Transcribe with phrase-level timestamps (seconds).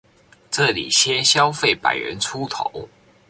[0.49, 2.89] 這裡些消費百元出頭